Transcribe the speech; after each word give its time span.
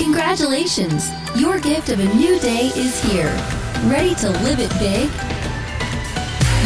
Congratulations! 0.00 1.10
Your 1.36 1.60
gift 1.60 1.90
of 1.90 2.00
a 2.00 2.14
new 2.14 2.40
day 2.40 2.72
is 2.74 3.02
here. 3.04 3.30
Ready 3.84 4.14
to 4.14 4.30
live 4.30 4.58
it 4.58 4.70
big? 4.78 5.10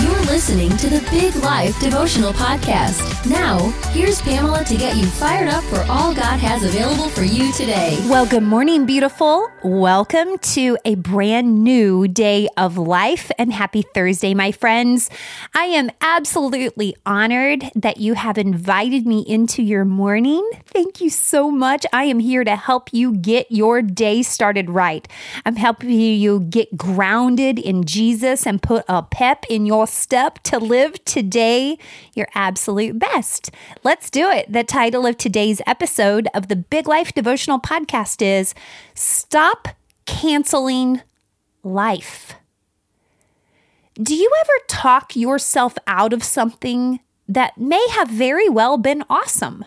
You're 0.04 0.22
listening 0.32 0.70
to 0.76 0.88
the 0.88 1.04
Big 1.10 1.34
Life 1.42 1.78
Devotional 1.80 2.32
Podcast. 2.32 3.13
Now, 3.26 3.70
here's 3.92 4.20
Pamela 4.20 4.64
to 4.64 4.76
get 4.76 4.98
you 4.98 5.06
fired 5.06 5.48
up 5.48 5.64
for 5.64 5.80
all 5.90 6.14
God 6.14 6.38
has 6.40 6.62
available 6.62 7.08
for 7.08 7.22
you 7.22 7.50
today. 7.54 7.98
Well, 8.06 8.26
good 8.26 8.42
morning, 8.42 8.84
beautiful. 8.84 9.48
Welcome 9.62 10.36
to 10.36 10.76
a 10.84 10.96
brand 10.96 11.64
new 11.64 12.06
day 12.06 12.48
of 12.58 12.76
life 12.76 13.30
and 13.38 13.50
happy 13.50 13.80
Thursday, 13.80 14.34
my 14.34 14.52
friends. 14.52 15.08
I 15.54 15.64
am 15.64 15.90
absolutely 16.02 16.96
honored 17.06 17.64
that 17.74 17.96
you 17.96 18.12
have 18.12 18.36
invited 18.36 19.06
me 19.06 19.20
into 19.20 19.62
your 19.62 19.86
morning. 19.86 20.46
Thank 20.66 21.00
you 21.00 21.08
so 21.08 21.50
much. 21.50 21.86
I 21.94 22.04
am 22.04 22.18
here 22.18 22.44
to 22.44 22.56
help 22.56 22.92
you 22.92 23.16
get 23.16 23.50
your 23.50 23.80
day 23.80 24.22
started 24.22 24.68
right. 24.68 25.08
I'm 25.46 25.56
helping 25.56 25.88
you 25.88 26.40
get 26.40 26.76
grounded 26.76 27.58
in 27.58 27.84
Jesus 27.86 28.46
and 28.46 28.60
put 28.60 28.84
a 28.86 29.02
pep 29.02 29.46
in 29.48 29.64
your 29.64 29.86
step 29.86 30.42
to 30.42 30.58
live 30.58 31.02
today 31.06 31.78
your 32.12 32.28
absolute 32.34 32.98
best 32.98 33.13
best. 33.14 33.50
Let's 33.84 34.10
do 34.10 34.28
it. 34.28 34.50
The 34.52 34.64
title 34.64 35.06
of 35.06 35.16
today's 35.16 35.60
episode 35.68 36.26
of 36.34 36.48
the 36.48 36.56
Big 36.56 36.88
Life 36.88 37.14
Devotional 37.14 37.60
Podcast 37.60 38.20
is 38.20 38.54
Stop 38.94 39.68
Canceling 40.04 41.00
Life. 41.62 42.34
Do 43.94 44.16
you 44.16 44.28
ever 44.40 44.52
talk 44.66 45.14
yourself 45.14 45.76
out 45.86 46.12
of 46.12 46.24
something 46.24 46.98
that 47.28 47.56
may 47.56 47.86
have 47.90 48.08
very 48.08 48.48
well 48.48 48.78
been 48.78 49.04
awesome? 49.08 49.64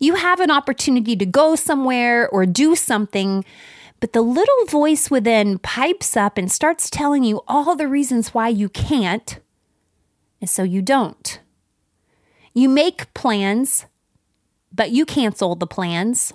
You 0.00 0.16
have 0.16 0.40
an 0.40 0.50
opportunity 0.50 1.14
to 1.14 1.26
go 1.26 1.54
somewhere 1.54 2.28
or 2.28 2.44
do 2.44 2.74
something, 2.74 3.44
but 4.00 4.12
the 4.12 4.22
little 4.22 4.64
voice 4.66 5.12
within 5.12 5.60
pipes 5.60 6.16
up 6.16 6.38
and 6.38 6.50
starts 6.50 6.90
telling 6.90 7.22
you 7.22 7.42
all 7.46 7.76
the 7.76 7.86
reasons 7.86 8.34
why 8.34 8.48
you 8.48 8.68
can't, 8.68 9.38
and 10.40 10.50
so 10.50 10.64
you 10.64 10.82
don't. 10.82 11.38
You 12.52 12.68
make 12.68 13.12
plans, 13.14 13.86
but 14.72 14.90
you 14.90 15.06
cancel 15.06 15.54
the 15.54 15.66
plans. 15.66 16.32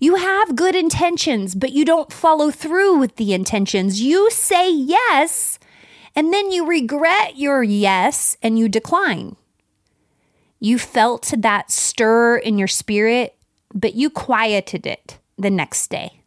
You 0.00 0.16
have 0.16 0.56
good 0.56 0.74
intentions, 0.74 1.54
but 1.54 1.72
you 1.72 1.84
don't 1.84 2.12
follow 2.12 2.50
through 2.50 2.98
with 2.98 3.16
the 3.16 3.34
intentions. 3.34 4.00
You 4.00 4.30
say 4.30 4.72
yes, 4.72 5.58
and 6.16 6.32
then 6.32 6.50
you 6.50 6.66
regret 6.66 7.36
your 7.36 7.62
yes 7.62 8.36
and 8.42 8.58
you 8.58 8.68
decline. 8.68 9.36
You 10.60 10.78
felt 10.78 11.32
that 11.36 11.70
stir 11.70 12.38
in 12.38 12.56
your 12.56 12.68
spirit, 12.68 13.36
but 13.74 13.94
you 13.94 14.08
quieted 14.08 14.86
it 14.86 15.18
the 15.36 15.50
next 15.50 15.88
day. 15.88 16.20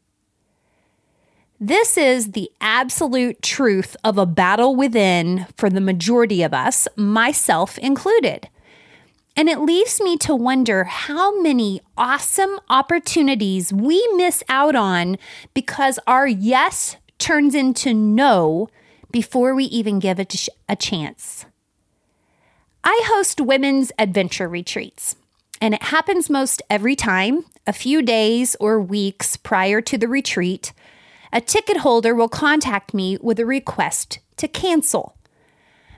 This 1.60 1.98
is 1.98 2.34
the 2.34 2.52
absolute 2.62 3.42
truth 3.42 3.98
of 4.04 4.20
a 4.20 4.28
battle 4.28 4.76
within 4.76 5.48
for 5.56 5.72
the 5.72 5.82
majority 5.82 6.44
of 6.44 6.54
us, 6.54 6.88
myself 6.96 7.80
included. 7.80 8.48
And 9.38 9.48
it 9.48 9.60
leaves 9.60 10.02
me 10.02 10.18
to 10.18 10.36
wonder 10.36 10.86
how 10.86 11.40
many 11.40 11.80
awesome 11.96 12.60
opportunities 12.72 13.72
we 13.72 14.06
miss 14.16 14.44
out 14.50 14.76
on 14.76 15.20
because 15.54 16.00
our 16.08 16.28
yes 16.28 16.98
turns 17.20 17.54
into 17.54 17.94
no 17.94 18.68
before 19.12 19.54
we 19.54 19.66
even 19.66 20.00
give 20.00 20.20
it 20.20 20.50
a 20.68 20.76
chance. 20.76 21.46
I 22.84 23.00
host 23.06 23.40
women's 23.40 23.92
adventure 24.00 24.50
retreats, 24.50 25.16
and 25.62 25.76
it 25.76 25.84
happens 25.84 26.32
most 26.32 26.64
every 26.68 26.96
time, 26.96 27.46
a 27.68 27.74
few 27.74 28.02
days 28.02 28.56
or 28.60 28.82
weeks 28.82 29.38
prior 29.38 29.82
to 29.82 30.00
the 30.00 30.08
retreat. 30.08 30.74
A 31.32 31.42
ticket 31.42 31.78
holder 31.78 32.16
will 32.16 32.30
contact 32.30 32.92
me 32.92 33.20
with 33.22 33.40
a 33.40 33.46
request 33.46 34.18
to 34.38 34.48
cancel. 34.48 35.16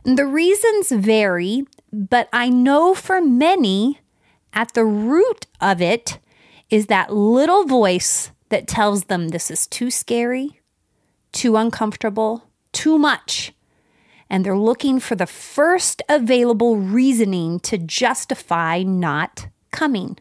The 0.04 0.26
reasons 0.26 0.92
vary 0.92 1.64
but 1.92 2.30
I 2.32 2.50
know 2.50 2.94
for 2.94 3.22
many, 3.22 4.00
at 4.54 4.74
the 4.74 4.86
root 4.86 5.46
of 5.62 5.82
it 5.82 6.20
is 6.70 6.88
that 6.88 7.14
little 7.14 7.66
voice 7.66 8.32
that 8.50 8.68
tells 8.68 9.06
them 9.06 9.30
this 9.30 9.50
is 9.50 9.68
too 9.68 9.92
scary, 9.92 10.60
too 11.32 11.56
uncomfortable, 11.56 12.46
too 12.72 12.98
much. 12.98 13.54
And 14.30 14.46
they're 14.46 14.58
looking 14.58 15.00
for 15.00 15.16
the 15.16 15.26
first 15.26 16.02
available 16.08 16.78
reasoning 16.78 17.60
to 17.62 17.78
justify 17.78 18.84
not 18.84 19.48
coming. 19.72 20.18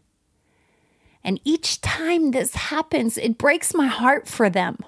And 1.22 1.40
each 1.44 1.80
time 1.82 2.30
this 2.30 2.54
happens, 2.54 3.18
it 3.18 3.36
breaks 3.36 3.74
my 3.74 3.86
heart 3.86 4.26
for 4.26 4.48
them. 4.48 4.78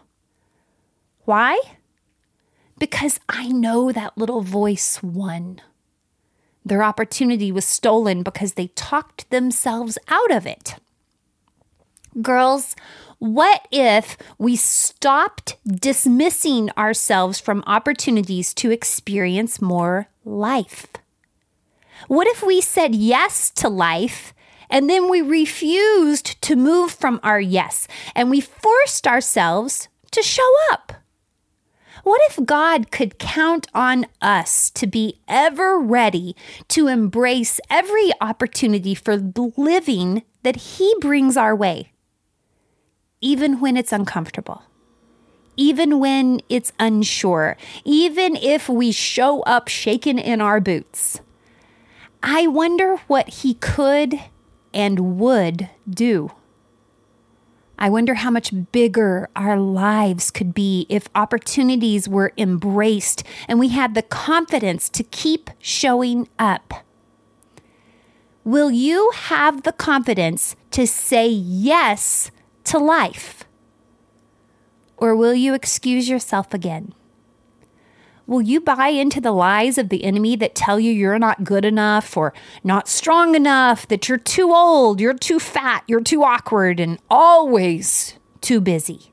Why? 1.24 1.60
Because 2.78 3.20
I 3.28 3.48
know 3.48 3.92
that 3.92 4.16
little 4.16 4.40
voice 4.40 5.02
won. 5.02 5.60
Their 6.64 6.82
opportunity 6.82 7.50
was 7.50 7.64
stolen 7.64 8.22
because 8.22 8.54
they 8.54 8.68
talked 8.68 9.28
themselves 9.30 9.98
out 10.08 10.30
of 10.30 10.46
it. 10.46 10.76
Girls, 12.20 12.74
what 13.18 13.66
if 13.70 14.16
we 14.38 14.56
stopped 14.56 15.56
dismissing 15.66 16.70
ourselves 16.76 17.38
from 17.38 17.62
opportunities 17.66 18.52
to 18.54 18.70
experience 18.70 19.60
more 19.60 20.08
life? 20.24 20.86
What 22.08 22.26
if 22.26 22.42
we 22.42 22.60
said 22.60 22.94
yes 22.94 23.50
to 23.50 23.68
life 23.68 24.32
and 24.70 24.88
then 24.88 25.10
we 25.10 25.20
refused 25.20 26.40
to 26.42 26.56
move 26.56 26.92
from 26.92 27.20
our 27.22 27.40
yes 27.40 27.86
and 28.14 28.30
we 28.30 28.40
forced 28.40 29.06
ourselves 29.06 29.88
to 30.12 30.22
show 30.22 30.50
up? 30.72 30.89
What 32.02 32.20
if 32.30 32.44
God 32.44 32.90
could 32.90 33.18
count 33.18 33.66
on 33.74 34.06
us 34.20 34.70
to 34.70 34.86
be 34.86 35.20
ever 35.28 35.78
ready 35.78 36.34
to 36.68 36.88
embrace 36.88 37.60
every 37.68 38.10
opportunity 38.20 38.94
for 38.94 39.16
living 39.16 40.22
that 40.42 40.56
He 40.56 40.94
brings 41.00 41.36
our 41.36 41.54
way, 41.54 41.92
even 43.20 43.60
when 43.60 43.76
it's 43.76 43.92
uncomfortable? 43.92 44.62
Even 45.56 45.98
when 45.98 46.40
it's 46.48 46.72
unsure, 46.78 47.56
even 47.84 48.34
if 48.36 48.68
we 48.68 48.92
show 48.92 49.42
up 49.42 49.68
shaken 49.68 50.18
in 50.18 50.40
our 50.40 50.58
boots. 50.58 51.20
I 52.22 52.46
wonder 52.46 52.96
what 53.06 53.28
he 53.28 53.54
could 53.54 54.20
and 54.74 55.18
would 55.18 55.68
do. 55.88 56.32
I 57.82 57.88
wonder 57.88 58.14
how 58.14 58.30
much 58.30 58.52
bigger 58.72 59.30
our 59.34 59.58
lives 59.58 60.30
could 60.30 60.52
be 60.52 60.84
if 60.90 61.08
opportunities 61.14 62.06
were 62.06 62.34
embraced 62.36 63.24
and 63.48 63.58
we 63.58 63.68
had 63.68 63.94
the 63.94 64.02
confidence 64.02 64.90
to 64.90 65.02
keep 65.02 65.48
showing 65.58 66.28
up. 66.38 66.84
Will 68.44 68.70
you 68.70 69.10
have 69.14 69.62
the 69.62 69.72
confidence 69.72 70.56
to 70.72 70.86
say 70.86 71.26
yes 71.26 72.30
to 72.64 72.78
life? 72.78 73.44
Or 74.98 75.16
will 75.16 75.34
you 75.34 75.54
excuse 75.54 76.06
yourself 76.06 76.52
again? 76.52 76.92
Will 78.30 78.42
you 78.42 78.60
buy 78.60 78.90
into 78.90 79.20
the 79.20 79.32
lies 79.32 79.76
of 79.76 79.88
the 79.88 80.04
enemy 80.04 80.36
that 80.36 80.54
tell 80.54 80.78
you 80.78 80.92
you're 80.92 81.18
not 81.18 81.42
good 81.42 81.64
enough 81.64 82.16
or 82.16 82.32
not 82.62 82.86
strong 82.86 83.34
enough, 83.34 83.88
that 83.88 84.08
you're 84.08 84.18
too 84.18 84.52
old, 84.52 85.00
you're 85.00 85.14
too 85.14 85.40
fat, 85.40 85.82
you're 85.88 86.00
too 86.00 86.22
awkward, 86.22 86.78
and 86.78 87.00
always 87.10 88.14
too 88.40 88.60
busy? 88.60 89.12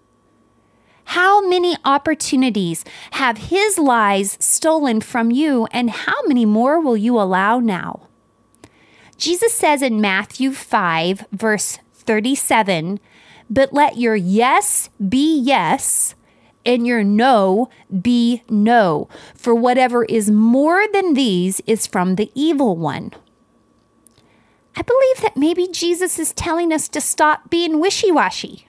How 1.06 1.50
many 1.50 1.75
opportunities 1.83 2.85
have 3.13 3.39
his 3.39 3.79
lies 3.79 4.38
stolen 4.39 5.01
from 5.01 5.31
you, 5.31 5.67
and 5.72 5.89
how 5.89 6.22
many 6.27 6.45
more 6.45 6.79
will 6.79 6.95
you 6.95 7.19
allow 7.19 7.59
now? 7.59 8.09
Jesus 9.17 9.51
says 9.51 9.81
in 9.81 10.00
Matthew 10.00 10.51
5, 10.51 11.25
verse 11.31 11.79
37, 11.91 13.00
But 13.50 13.74
let 13.74 13.97
your 13.97 14.15
yes 14.15 14.91
be 15.09 15.39
yes 15.39 16.13
and 16.67 16.85
your 16.85 17.03
no 17.03 17.69
be 18.01 18.43
no. 18.49 19.07
For 19.33 19.55
whatever 19.55 20.03
is 20.05 20.29
more 20.29 20.85
than 20.91 21.13
these 21.13 21.61
is 21.61 21.87
from 21.87 22.15
the 22.15 22.29
evil 22.35 22.75
one. 22.75 23.13
I 24.75 24.83
believe 24.83 25.21
that 25.23 25.37
maybe 25.37 25.67
Jesus 25.67 26.19
is 26.19 26.33
telling 26.33 26.71
us 26.71 26.87
to 26.89 27.01
stop 27.01 27.49
being 27.49 27.79
wishy 27.79 28.11
washy. 28.11 28.67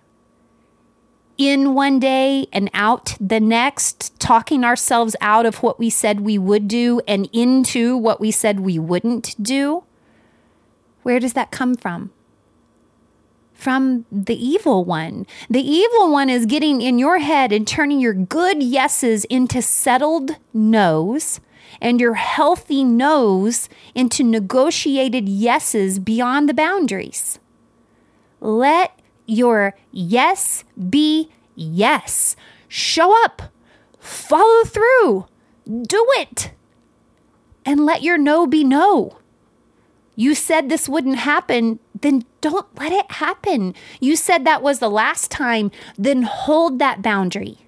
In 1.36 1.74
one 1.74 2.00
day 2.00 2.46
and 2.52 2.70
out 2.72 3.14
the 3.20 3.40
next, 3.40 4.18
talking 4.18 4.64
ourselves 4.64 5.14
out 5.20 5.44
of 5.44 5.62
what 5.62 5.78
we 5.78 5.90
said 5.90 6.20
we 6.20 6.38
would 6.38 6.66
do 6.66 7.00
and 7.06 7.28
into 7.32 7.96
what 7.96 8.20
we 8.20 8.30
said 8.30 8.60
we 8.60 8.78
wouldn't 8.78 9.40
do. 9.42 9.84
Where 11.02 11.20
does 11.20 11.34
that 11.34 11.50
come 11.50 11.74
from? 11.74 12.10
From 13.58 14.06
the 14.12 14.36
evil 14.36 14.84
one. 14.84 15.26
The 15.50 15.60
evil 15.60 16.12
one 16.12 16.30
is 16.30 16.46
getting 16.46 16.80
in 16.80 16.96
your 16.96 17.18
head 17.18 17.50
and 17.52 17.66
turning 17.66 17.98
your 17.98 18.14
good 18.14 18.62
yeses 18.62 19.24
into 19.24 19.60
settled 19.60 20.36
no's 20.54 21.40
and 21.80 22.00
your 22.00 22.14
healthy 22.14 22.84
no's 22.84 23.68
into 23.96 24.22
negotiated 24.22 25.28
yeses 25.28 25.98
beyond 25.98 26.48
the 26.48 26.54
boundaries. 26.54 27.40
Let 28.40 28.96
your 29.26 29.74
yes 29.90 30.62
be 30.88 31.28
yes. 31.56 32.36
Show 32.68 33.12
up, 33.24 33.42
follow 33.98 34.64
through, 34.64 35.26
do 35.66 36.06
it, 36.18 36.52
and 37.66 37.84
let 37.84 38.02
your 38.02 38.18
no 38.18 38.46
be 38.46 38.62
no. 38.62 39.18
You 40.14 40.34
said 40.34 40.68
this 40.68 40.88
wouldn't 40.88 41.18
happen, 41.18 41.78
then 42.02 42.24
don't 42.40 42.66
let 42.78 42.92
it 42.92 43.10
happen. 43.12 43.74
You 44.00 44.16
said 44.16 44.44
that 44.44 44.62
was 44.62 44.78
the 44.78 44.90
last 44.90 45.30
time, 45.30 45.70
then 45.96 46.22
hold 46.22 46.78
that 46.78 47.02
boundary. 47.02 47.58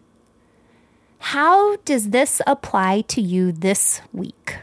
How 1.18 1.76
does 1.84 2.10
this 2.10 2.40
apply 2.46 3.02
to 3.02 3.20
you 3.20 3.52
this 3.52 4.00
week? 4.12 4.56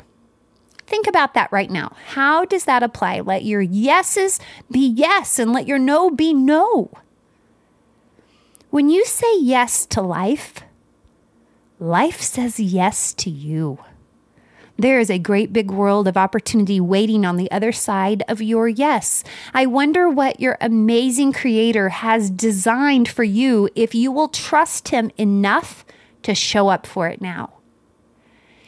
Think 0.88 1.06
about 1.06 1.34
that 1.34 1.52
right 1.52 1.70
now. 1.70 1.96
How 2.08 2.46
does 2.46 2.66
that 2.66 2.82
apply? 2.82 3.20
Let 3.20 3.44
your 3.44 3.62
yeses 3.62 4.40
be 4.72 4.88
yes 4.88 5.38
and 5.38 5.52
let 5.52 5.68
your 5.68 5.78
no 5.78 6.10
be 6.10 6.34
no. 6.34 6.90
When 8.70 8.90
you 8.90 9.06
say 9.06 9.40
yes 9.40 9.86
to 9.88 10.02
life, 10.02 10.64
life 11.80 12.22
says 12.22 12.60
yes 12.60 13.14
to 13.16 13.30
you. 13.30 13.80
There 14.80 15.00
is 15.00 15.10
a 15.10 15.18
great 15.18 15.52
big 15.52 15.72
world 15.72 16.08
of 16.08 16.18
opportunity 16.18 16.80
waiting 16.80 17.26
on 17.26 17.38
the 17.38 17.50
other 17.50 17.72
side 17.72 18.22
of 18.28 18.44
your 18.44 18.68
yes. 18.68 19.24
I 19.52 19.66
wonder 19.66 20.08
what 20.08 20.40
your 20.40 20.56
amazing 20.62 21.34
creator 21.34 21.90
has 21.90 22.30
designed 22.30 23.08
for 23.08 23.24
you 23.24 23.70
if 23.76 23.96
you 23.96 24.12
will 24.12 24.28
trust 24.28 24.90
him 24.90 25.10
enough 25.18 25.84
to 26.22 26.36
show 26.36 26.68
up 26.68 26.86
for 26.86 27.08
it 27.08 27.22
now. 27.22 27.54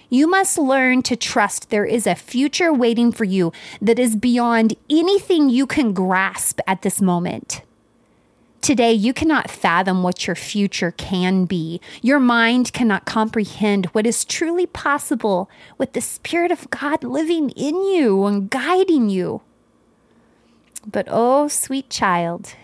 You 0.09 0.27
must 0.27 0.57
learn 0.57 1.03
to 1.03 1.15
trust 1.15 1.69
there 1.69 1.85
is 1.85 2.07
a 2.07 2.15
future 2.15 2.73
waiting 2.73 3.11
for 3.11 3.25
you 3.25 3.53
that 3.79 3.99
is 3.99 4.15
beyond 4.15 4.73
anything 4.89 5.49
you 5.49 5.67
can 5.67 5.93
grasp 5.93 6.59
at 6.65 6.81
this 6.81 6.99
moment. 6.99 7.61
Today, 8.61 8.91
you 8.91 9.13
cannot 9.13 9.49
fathom 9.49 10.03
what 10.03 10.27
your 10.27 10.35
future 10.35 10.91
can 10.91 11.45
be. 11.45 11.79
Your 12.01 12.19
mind 12.19 12.73
cannot 12.73 13.05
comprehend 13.05 13.85
what 13.87 14.05
is 14.05 14.25
truly 14.25 14.65
possible 14.65 15.49
with 15.77 15.93
the 15.93 16.01
Spirit 16.01 16.51
of 16.51 16.69
God 16.69 17.03
living 17.03 17.51
in 17.51 17.83
you 17.83 18.25
and 18.25 18.49
guiding 18.49 19.09
you. 19.09 19.41
But, 20.85 21.07
oh, 21.09 21.47
sweet 21.47 21.89
child, 21.89 22.55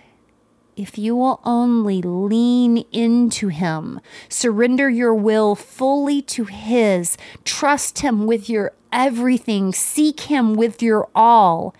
if 0.75 0.97
you 0.97 1.15
will 1.15 1.39
only 1.45 2.01
lean 2.01 2.79
into 2.91 3.47
Him, 3.47 4.01
surrender 4.27 4.89
your 4.89 5.15
will 5.15 5.55
fully 5.55 6.21
to 6.23 6.43
His, 6.43 7.17
trust 7.45 7.99
Him 7.99 8.27
with 8.27 8.49
your 8.49 8.73
everything, 8.91 9.71
seek 9.71 10.21
Him 10.21 10.55
with 10.55 10.81
your 10.81 11.07
all, 11.15 11.73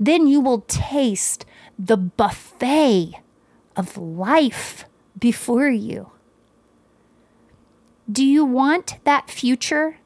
then 0.00 0.26
you 0.26 0.40
will 0.40 0.62
taste 0.62 1.44
the 1.78 1.98
buffet 1.98 3.14
of 3.78 3.96
life 3.96 4.84
before 5.18 5.70
you. 5.70 6.10
Do 8.10 8.24
you 8.24 8.44
want 8.44 8.98
that 9.04 9.30
future 9.30 9.96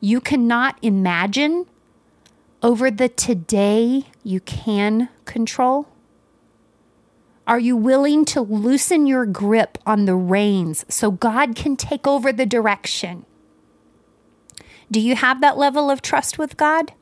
you 0.00 0.20
cannot 0.20 0.78
imagine 0.82 1.66
over 2.62 2.90
the 2.90 3.08
today 3.08 4.06
you 4.24 4.40
can 4.40 5.08
control? 5.24 5.88
Are 7.46 7.60
you 7.60 7.76
willing 7.76 8.24
to 8.26 8.40
loosen 8.40 9.06
your 9.06 9.26
grip 9.26 9.78
on 9.86 10.04
the 10.04 10.14
reins 10.14 10.84
so 10.88 11.10
God 11.10 11.54
can 11.54 11.76
take 11.76 12.06
over 12.06 12.32
the 12.32 12.46
direction? 12.46 13.26
Do 14.90 15.00
you 15.00 15.16
have 15.16 15.40
that 15.40 15.56
level 15.56 15.90
of 15.90 16.02
trust 16.02 16.38
with 16.38 16.56
God? 16.56 16.92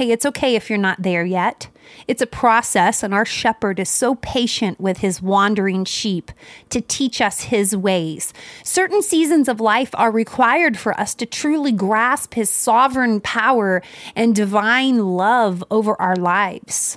Hey, 0.00 0.12
it's 0.12 0.24
okay 0.24 0.56
if 0.56 0.70
you're 0.70 0.78
not 0.78 1.02
there 1.02 1.26
yet. 1.26 1.68
It's 2.08 2.22
a 2.22 2.26
process, 2.26 3.02
and 3.02 3.12
our 3.12 3.26
shepherd 3.26 3.78
is 3.78 3.90
so 3.90 4.14
patient 4.14 4.80
with 4.80 5.00
his 5.00 5.20
wandering 5.20 5.84
sheep 5.84 6.32
to 6.70 6.80
teach 6.80 7.20
us 7.20 7.42
his 7.42 7.76
ways. 7.76 8.32
Certain 8.64 9.02
seasons 9.02 9.46
of 9.46 9.60
life 9.60 9.90
are 9.92 10.10
required 10.10 10.78
for 10.78 10.98
us 10.98 11.14
to 11.16 11.26
truly 11.26 11.70
grasp 11.70 12.32
his 12.32 12.48
sovereign 12.48 13.20
power 13.20 13.82
and 14.16 14.34
divine 14.34 15.00
love 15.00 15.62
over 15.70 16.00
our 16.00 16.16
lives. 16.16 16.96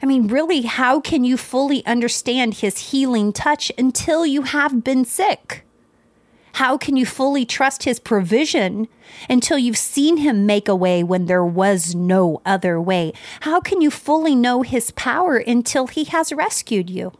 I 0.00 0.06
mean, 0.06 0.28
really, 0.28 0.62
how 0.62 1.00
can 1.00 1.24
you 1.24 1.36
fully 1.36 1.84
understand 1.84 2.54
his 2.54 2.92
healing 2.92 3.32
touch 3.32 3.72
until 3.76 4.24
you 4.24 4.42
have 4.42 4.84
been 4.84 5.04
sick? 5.04 5.64
How 6.54 6.76
can 6.76 6.96
you 6.96 7.06
fully 7.06 7.44
trust 7.44 7.84
his 7.84 7.98
provision 7.98 8.88
until 9.28 9.58
you've 9.58 9.76
seen 9.76 10.18
him 10.18 10.46
make 10.46 10.68
a 10.68 10.76
way 10.76 11.02
when 11.02 11.26
there 11.26 11.44
was 11.44 11.94
no 11.94 12.42
other 12.44 12.80
way? 12.80 13.12
How 13.40 13.60
can 13.60 13.80
you 13.80 13.90
fully 13.90 14.34
know 14.34 14.62
his 14.62 14.90
power 14.90 15.36
until 15.36 15.86
he 15.86 16.04
has 16.04 16.32
rescued 16.32 16.90
you? 16.90 17.12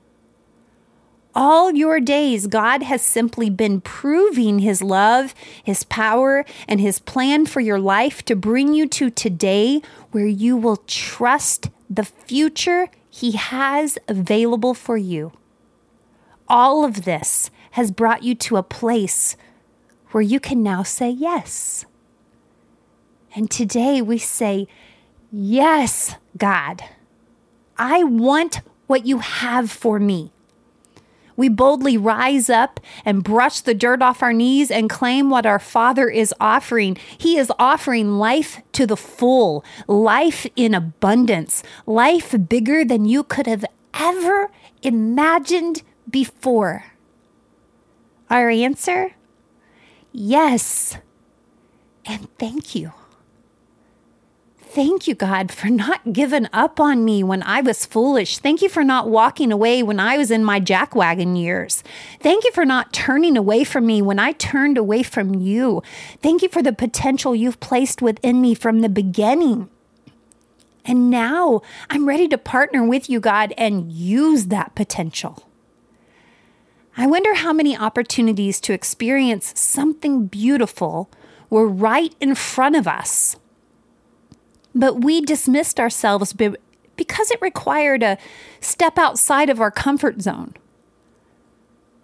All 1.32 1.72
your 1.72 2.00
days, 2.00 2.48
God 2.48 2.82
has 2.82 3.02
simply 3.02 3.50
been 3.50 3.80
proving 3.80 4.58
His 4.58 4.82
love, 4.82 5.32
His 5.62 5.84
power, 5.84 6.44
and 6.66 6.80
His 6.80 6.98
plan 6.98 7.46
for 7.46 7.60
your 7.60 7.78
life 7.78 8.24
to 8.24 8.34
bring 8.34 8.74
you 8.74 8.88
to 8.88 9.10
today 9.10 9.80
where 10.10 10.26
you 10.26 10.56
will 10.56 10.78
trust 10.88 11.70
the 11.88 12.04
future 12.04 12.88
He 13.08 13.32
has 13.32 13.96
available 14.08 14.74
for 14.74 14.96
you. 14.96 15.32
All 16.48 16.84
of 16.84 17.04
this 17.04 17.50
has 17.72 17.90
brought 17.90 18.22
you 18.22 18.34
to 18.34 18.56
a 18.56 18.62
place 18.62 19.36
where 20.10 20.22
you 20.22 20.40
can 20.40 20.62
now 20.62 20.82
say 20.82 21.10
yes. 21.10 21.84
And 23.34 23.50
today 23.50 24.02
we 24.02 24.18
say, 24.18 24.66
Yes, 25.32 26.16
God, 26.36 26.82
I 27.78 28.02
want 28.02 28.62
what 28.88 29.06
you 29.06 29.18
have 29.18 29.70
for 29.70 30.00
me. 30.00 30.32
We 31.36 31.48
boldly 31.48 31.96
rise 31.96 32.50
up 32.50 32.80
and 33.04 33.24
brush 33.24 33.60
the 33.60 33.72
dirt 33.72 34.02
off 34.02 34.22
our 34.22 34.32
knees 34.32 34.70
and 34.70 34.90
claim 34.90 35.30
what 35.30 35.46
our 35.46 35.58
Father 35.58 36.10
is 36.10 36.34
offering. 36.38 36.98
He 37.16 37.38
is 37.38 37.50
offering 37.58 38.18
life 38.18 38.60
to 38.72 38.86
the 38.86 38.96
full, 38.96 39.64
life 39.86 40.46
in 40.56 40.74
abundance, 40.74 41.62
life 41.86 42.34
bigger 42.48 42.84
than 42.84 43.06
you 43.06 43.22
could 43.22 43.46
have 43.46 43.64
ever 43.94 44.50
imagined 44.82 45.82
before. 46.10 46.84
Our 48.30 48.48
answer? 48.48 49.12
Yes. 50.12 50.96
And 52.06 52.28
thank 52.38 52.74
you. 52.74 52.92
Thank 54.72 55.08
you, 55.08 55.16
God, 55.16 55.50
for 55.50 55.66
not 55.66 56.12
giving 56.12 56.46
up 56.52 56.78
on 56.78 57.04
me 57.04 57.24
when 57.24 57.42
I 57.42 57.60
was 57.60 57.84
foolish. 57.84 58.38
Thank 58.38 58.62
you 58.62 58.68
for 58.68 58.84
not 58.84 59.08
walking 59.08 59.50
away 59.50 59.82
when 59.82 59.98
I 59.98 60.16
was 60.16 60.30
in 60.30 60.44
my 60.44 60.60
jackwagon 60.60 61.36
years. 61.36 61.82
Thank 62.20 62.44
you 62.44 62.52
for 62.52 62.64
not 62.64 62.92
turning 62.92 63.36
away 63.36 63.64
from 63.64 63.84
me 63.84 64.00
when 64.00 64.20
I 64.20 64.30
turned 64.30 64.78
away 64.78 65.02
from 65.02 65.34
you. 65.34 65.82
Thank 66.22 66.42
you 66.42 66.48
for 66.48 66.62
the 66.62 66.72
potential 66.72 67.34
you've 67.34 67.58
placed 67.58 68.00
within 68.00 68.40
me 68.40 68.54
from 68.54 68.78
the 68.78 68.88
beginning. 68.88 69.68
And 70.84 71.10
now 71.10 71.62
I'm 71.90 72.06
ready 72.06 72.28
to 72.28 72.38
partner 72.38 72.84
with 72.84 73.10
you, 73.10 73.18
God, 73.18 73.52
and 73.58 73.90
use 73.90 74.46
that 74.46 74.76
potential. 74.76 75.49
I 77.00 77.06
wonder 77.06 77.34
how 77.34 77.52
many 77.52 77.76
opportunities 77.76 78.60
to 78.60 78.72
experience 78.72 79.58
something 79.58 80.26
beautiful 80.26 81.10
were 81.48 81.66
right 81.66 82.14
in 82.20 82.34
front 82.34 82.76
of 82.76 82.86
us 82.86 83.36
but 84.74 85.02
we 85.02 85.20
dismissed 85.20 85.80
ourselves 85.80 86.32
because 86.32 87.30
it 87.30 87.40
required 87.40 88.02
a 88.02 88.18
step 88.60 88.98
outside 88.98 89.50
of 89.50 89.60
our 89.60 89.70
comfort 89.70 90.22
zone. 90.22 90.54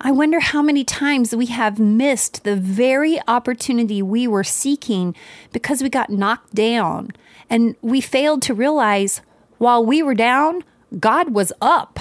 I 0.00 0.12
wonder 0.12 0.40
how 0.40 0.60
many 0.60 0.84
times 0.84 1.34
we 1.34 1.46
have 1.46 1.78
missed 1.78 2.44
the 2.44 2.56
very 2.56 3.18
opportunity 3.26 4.02
we 4.02 4.28
were 4.28 4.44
seeking 4.44 5.14
because 5.52 5.82
we 5.82 5.88
got 5.88 6.10
knocked 6.10 6.54
down 6.54 7.12
and 7.48 7.76
we 7.80 8.00
failed 8.00 8.42
to 8.42 8.54
realize 8.54 9.22
while 9.58 9.84
we 9.84 10.02
were 10.02 10.14
down, 10.14 10.64
God 11.00 11.32
was 11.32 11.52
up 11.62 11.98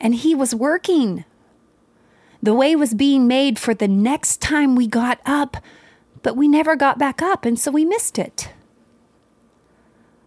and 0.00 0.14
He 0.14 0.34
was 0.34 0.54
working. 0.54 1.24
The 2.44 2.52
way 2.52 2.76
was 2.76 2.92
being 2.92 3.26
made 3.26 3.58
for 3.58 3.72
the 3.72 3.88
next 3.88 4.42
time 4.42 4.76
we 4.76 4.86
got 4.86 5.18
up, 5.24 5.56
but 6.22 6.36
we 6.36 6.46
never 6.46 6.76
got 6.76 6.98
back 6.98 7.22
up, 7.22 7.46
and 7.46 7.58
so 7.58 7.70
we 7.70 7.86
missed 7.86 8.18
it. 8.18 8.50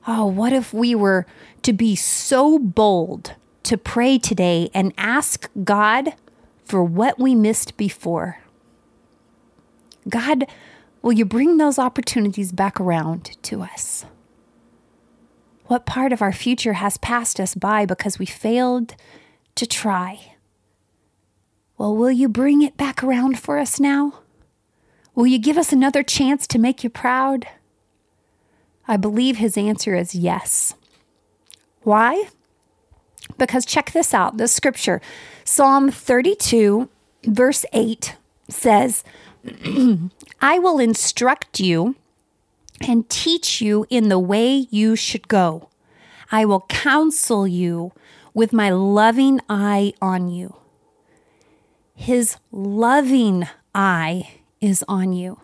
Oh, 0.07 0.25
what 0.25 0.51
if 0.51 0.73
we 0.73 0.95
were 0.95 1.27
to 1.61 1.73
be 1.73 1.95
so 1.95 2.57
bold 2.57 3.35
to 3.61 3.77
pray 3.77 4.17
today 4.17 4.71
and 4.73 4.95
ask 4.97 5.47
God 5.63 6.15
for 6.65 6.83
what 6.83 7.19
we 7.19 7.35
missed 7.35 7.77
before? 7.77 8.39
God, 10.09 10.47
will 11.03 11.13
you 11.13 11.23
bring 11.23 11.57
those 11.57 11.77
opportunities 11.77 12.51
back 12.51 12.79
around 12.81 13.37
to 13.43 13.61
us? 13.61 14.05
What 15.65 15.85
part 15.85 16.11
of 16.11 16.23
our 16.23 16.33
future 16.33 16.73
has 16.73 16.97
passed 16.97 17.39
us 17.39 17.53
by 17.53 17.85
because 17.85 18.17
we 18.17 18.25
failed 18.25 18.95
to 19.53 19.67
try? 19.67 20.36
Well, 21.77 21.95
will 21.95 22.11
you 22.11 22.27
bring 22.27 22.63
it 22.63 22.75
back 22.75 23.03
around 23.03 23.39
for 23.39 23.59
us 23.59 23.79
now? 23.79 24.19
Will 25.13 25.27
you 25.27 25.37
give 25.37 25.57
us 25.57 25.71
another 25.71 26.03
chance 26.03 26.47
to 26.47 26.59
make 26.59 26.83
you 26.83 26.89
proud? 26.89 27.47
I 28.87 28.97
believe 28.97 29.37
his 29.37 29.57
answer 29.57 29.93
is 29.93 30.15
yes. 30.15 30.73
Why? 31.81 32.29
Because 33.37 33.65
check 33.65 33.91
this 33.91 34.13
out 34.13 34.37
the 34.37 34.47
scripture, 34.47 35.01
Psalm 35.43 35.91
32, 35.91 36.89
verse 37.25 37.65
8 37.73 38.15
says, 38.49 39.03
I 40.41 40.59
will 40.59 40.79
instruct 40.79 41.59
you 41.59 41.95
and 42.81 43.09
teach 43.09 43.61
you 43.61 43.85
in 43.89 44.09
the 44.09 44.19
way 44.19 44.67
you 44.69 44.95
should 44.95 45.27
go. 45.27 45.69
I 46.31 46.45
will 46.45 46.61
counsel 46.61 47.47
you 47.47 47.91
with 48.33 48.53
my 48.53 48.69
loving 48.69 49.41
eye 49.49 49.93
on 50.01 50.29
you. 50.29 50.55
His 51.99 52.37
loving 52.51 53.47
eye 53.73 54.39
is 54.61 54.85
on 54.87 55.11
you 55.13 55.41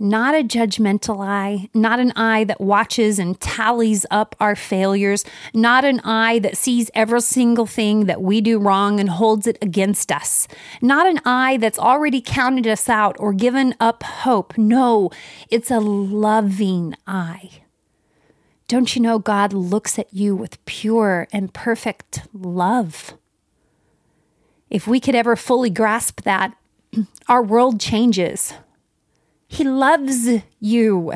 not 0.00 0.34
a 0.34 0.42
judgmental 0.42 1.22
eye, 1.22 1.68
not 1.74 2.00
an 2.00 2.10
eye 2.16 2.42
that 2.44 2.58
watches 2.60 3.18
and 3.18 3.38
tallies 3.38 4.06
up 4.10 4.34
our 4.40 4.56
failures, 4.56 5.26
not 5.52 5.84
an 5.84 6.00
eye 6.00 6.38
that 6.38 6.56
sees 6.56 6.90
every 6.94 7.20
single 7.20 7.66
thing 7.66 8.06
that 8.06 8.22
we 8.22 8.40
do 8.40 8.58
wrong 8.58 8.98
and 8.98 9.10
holds 9.10 9.46
it 9.46 9.58
against 9.60 10.10
us, 10.10 10.48
not 10.80 11.06
an 11.06 11.20
eye 11.26 11.58
that's 11.58 11.78
already 11.78 12.22
counted 12.22 12.66
us 12.66 12.88
out 12.88 13.14
or 13.20 13.34
given 13.34 13.74
up 13.78 14.02
hope. 14.02 14.56
No, 14.56 15.10
it's 15.50 15.70
a 15.70 15.80
loving 15.80 16.94
eye. 17.06 17.50
Don't 18.68 18.96
you 18.96 19.02
know 19.02 19.18
God 19.18 19.52
looks 19.52 19.98
at 19.98 20.12
you 20.14 20.34
with 20.34 20.64
pure 20.64 21.28
and 21.30 21.52
perfect 21.52 22.22
love? 22.32 23.18
If 24.70 24.86
we 24.86 25.00
could 25.00 25.14
ever 25.14 25.36
fully 25.36 25.70
grasp 25.70 26.22
that, 26.22 26.56
our 27.28 27.42
world 27.42 27.80
changes 27.80 28.54
he 29.50 29.64
loves 29.64 30.28
you. 30.60 31.12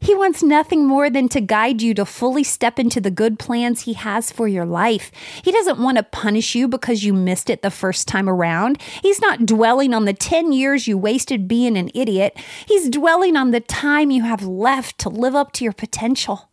He 0.00 0.14
wants 0.14 0.42
nothing 0.42 0.86
more 0.86 1.08
than 1.08 1.30
to 1.30 1.40
guide 1.40 1.80
you 1.80 1.94
to 1.94 2.04
fully 2.04 2.44
step 2.44 2.78
into 2.78 3.00
the 3.00 3.10
good 3.10 3.38
plans 3.38 3.82
He 3.82 3.94
has 3.94 4.30
for 4.30 4.46
your 4.46 4.66
life. 4.66 5.10
He 5.42 5.50
doesn't 5.50 5.78
want 5.78 5.96
to 5.96 6.02
punish 6.02 6.54
you 6.54 6.68
because 6.68 7.04
you 7.04 7.14
missed 7.14 7.48
it 7.48 7.62
the 7.62 7.70
first 7.70 8.06
time 8.06 8.28
around. 8.28 8.82
He's 9.02 9.20
not 9.22 9.46
dwelling 9.46 9.94
on 9.94 10.04
the 10.04 10.12
10 10.12 10.52
years 10.52 10.86
you 10.86 10.98
wasted 10.98 11.48
being 11.48 11.76
an 11.78 11.90
idiot. 11.94 12.38
He's 12.66 12.90
dwelling 12.90 13.34
on 13.34 13.50
the 13.50 13.60
time 13.60 14.10
you 14.10 14.24
have 14.24 14.42
left 14.42 14.98
to 14.98 15.08
live 15.08 15.34
up 15.34 15.52
to 15.52 15.64
your 15.64 15.72
potential. 15.72 16.50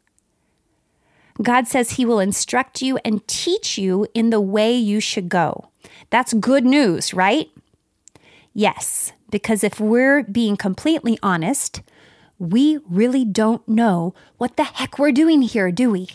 God 1.43 1.67
says 1.67 1.91
He 1.91 2.05
will 2.05 2.22
instruct 2.22 2.81
you 2.81 2.98
and 3.03 3.27
teach 3.27 3.77
you 3.77 4.07
in 4.13 4.29
the 4.29 4.41
way 4.41 4.74
you 4.74 5.01
should 5.01 5.27
go. 5.27 5.72
That's 6.10 6.34
good 6.34 6.65
news, 6.65 7.13
right? 7.13 7.50
Yes, 8.54 9.12
because 9.30 9.63
if 9.63 9.80
we're 9.80 10.24
being 10.24 10.56
completely 10.56 11.20
honest, 11.22 11.82
we 12.39 12.80
really 12.89 13.25
don't 13.25 13.68
know 13.68 14.13
what 14.38 14.58
the 14.58 14.63
heck 14.63 14.98
we're 14.98 15.12
doing 15.12 15.42
here, 15.42 15.72
do 15.72 15.92
we? 15.92 16.08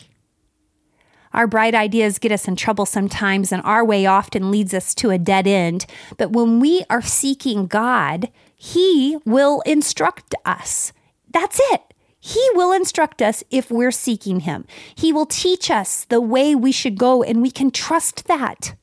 Our 1.33 1.47
bright 1.47 1.73
ideas 1.73 2.19
get 2.19 2.31
us 2.31 2.47
in 2.47 2.55
trouble 2.55 2.85
sometimes, 2.85 3.51
and 3.51 3.61
our 3.63 3.85
way 3.85 4.05
often 4.05 4.51
leads 4.51 4.73
us 4.73 4.93
to 4.95 5.11
a 5.11 5.17
dead 5.17 5.47
end. 5.47 5.85
But 6.17 6.31
when 6.31 6.59
we 6.59 6.83
are 6.89 7.01
seeking 7.01 7.67
God, 7.67 8.29
He 8.55 9.17
will 9.25 9.61
instruct 9.61 10.35
us. 10.45 10.91
That's 11.31 11.59
it. 11.71 11.81
He 12.19 12.45
will 12.53 12.71
instruct 12.71 13.21
us 13.21 13.43
if 13.49 13.71
we're 13.71 13.91
seeking 13.91 14.41
Him. 14.41 14.65
He 14.93 15.13
will 15.13 15.25
teach 15.25 15.71
us 15.71 16.05
the 16.05 16.21
way 16.21 16.53
we 16.53 16.71
should 16.71 16.97
go, 16.97 17.23
and 17.23 17.41
we 17.41 17.49
can 17.49 17.71
trust 17.71 18.27
that. 18.27 18.75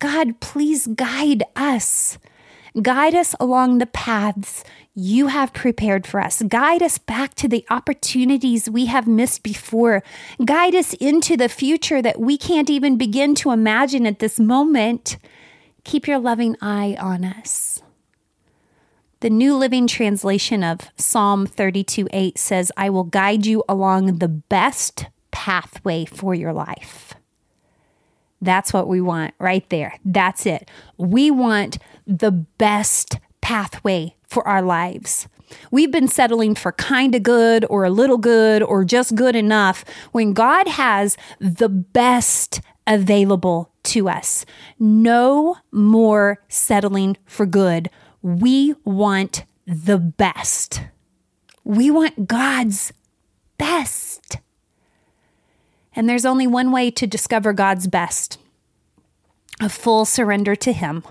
God, 0.00 0.40
please 0.40 0.88
guide 0.88 1.44
us. 1.54 2.18
Guide 2.82 3.14
us 3.14 3.34
along 3.38 3.78
the 3.78 3.86
paths 3.86 4.64
you 4.94 5.28
have 5.28 5.52
prepared 5.52 6.06
for 6.06 6.20
us. 6.20 6.42
Guide 6.42 6.82
us 6.82 6.98
back 6.98 7.34
to 7.34 7.48
the 7.48 7.64
opportunities 7.70 8.68
we 8.68 8.86
have 8.86 9.06
missed 9.06 9.42
before. 9.42 10.02
Guide 10.44 10.74
us 10.74 10.94
into 10.94 11.36
the 11.36 11.48
future 11.48 12.00
that 12.02 12.20
we 12.20 12.36
can't 12.36 12.70
even 12.70 12.96
begin 12.96 13.34
to 13.36 13.50
imagine 13.50 14.06
at 14.06 14.18
this 14.18 14.40
moment. 14.40 15.18
Keep 15.84 16.08
your 16.08 16.18
loving 16.18 16.56
eye 16.60 16.96
on 16.98 17.24
us. 17.24 17.82
The 19.20 19.30
New 19.30 19.54
Living 19.54 19.86
Translation 19.86 20.64
of 20.64 20.80
Psalm 20.96 21.46
32 21.46 22.08
8 22.10 22.38
says, 22.38 22.72
I 22.76 22.88
will 22.88 23.04
guide 23.04 23.44
you 23.44 23.62
along 23.68 24.18
the 24.18 24.28
best 24.28 25.06
pathway 25.30 26.06
for 26.06 26.34
your 26.34 26.54
life. 26.54 27.14
That's 28.40 28.72
what 28.72 28.88
we 28.88 29.00
want 29.00 29.34
right 29.38 29.68
there. 29.68 29.94
That's 30.04 30.46
it. 30.46 30.70
We 30.96 31.30
want 31.30 31.78
the 32.06 32.30
best 32.30 33.18
pathway 33.40 34.16
for 34.26 34.46
our 34.46 34.62
lives. 34.62 35.28
We've 35.70 35.90
been 35.90 36.08
settling 36.08 36.54
for 36.54 36.72
kind 36.72 37.14
of 37.14 37.22
good 37.22 37.64
or 37.68 37.84
a 37.84 37.90
little 37.90 38.18
good 38.18 38.62
or 38.62 38.84
just 38.84 39.14
good 39.14 39.34
enough 39.34 39.84
when 40.12 40.32
God 40.32 40.68
has 40.68 41.16
the 41.40 41.68
best 41.68 42.60
available 42.86 43.72
to 43.82 44.08
us. 44.08 44.44
No 44.78 45.56
more 45.72 46.42
settling 46.48 47.16
for 47.26 47.46
good. 47.46 47.90
We 48.22 48.74
want 48.84 49.44
the 49.66 49.98
best. 49.98 50.82
We 51.64 51.90
want 51.90 52.26
God's 52.26 52.92
best. 53.58 54.38
And 55.94 56.08
there's 56.08 56.24
only 56.24 56.46
one 56.46 56.70
way 56.70 56.90
to 56.92 57.06
discover 57.06 57.52
God's 57.52 57.86
best 57.86 58.38
a 59.60 59.68
full 59.68 60.06
surrender 60.06 60.56
to 60.56 60.72
Him, 60.72 61.04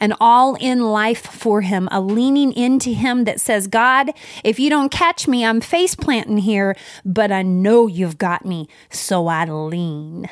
an 0.00 0.12
all 0.20 0.56
in 0.56 0.80
life 0.80 1.22
for 1.22 1.60
Him, 1.60 1.88
a 1.92 2.00
leaning 2.00 2.52
into 2.52 2.90
Him 2.90 3.24
that 3.24 3.40
says, 3.40 3.68
God, 3.68 4.10
if 4.42 4.58
you 4.58 4.68
don't 4.68 4.90
catch 4.90 5.28
me, 5.28 5.44
I'm 5.44 5.60
face 5.60 5.94
planting 5.94 6.38
here, 6.38 6.76
but 7.04 7.30
I 7.30 7.42
know 7.42 7.86
you've 7.86 8.18
got 8.18 8.44
me, 8.44 8.68
so 8.90 9.28
I 9.28 9.44
lean. 9.44 10.28